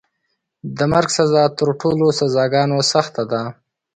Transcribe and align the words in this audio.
د 0.77 0.79
مرګ 0.91 1.09
سزا 1.17 1.43
تر 1.57 1.69
ټولو 1.81 2.05
سزاګانو 2.19 2.77
سخته 2.93 3.23
ده. 3.31 3.41